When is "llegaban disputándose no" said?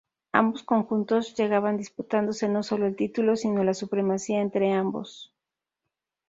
1.35-2.63